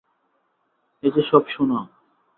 এ 1.03 1.07
যে 1.15 1.23
সব 1.29 1.43
সোনা! 1.53 1.79